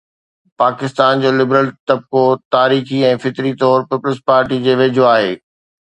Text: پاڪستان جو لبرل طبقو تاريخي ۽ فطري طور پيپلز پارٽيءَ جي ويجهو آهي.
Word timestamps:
پاڪستان 0.61 1.21
جو 1.25 1.29
لبرل 1.41 1.67
طبقو 1.91 2.23
تاريخي 2.55 3.05
۽ 3.13 3.23
فطري 3.27 3.53
طور 3.65 3.89
پيپلز 3.93 4.27
پارٽيءَ 4.33 4.65
جي 4.69 4.81
ويجهو 4.83 5.11
آهي. 5.17 5.35